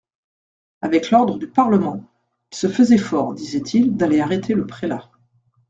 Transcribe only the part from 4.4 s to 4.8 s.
le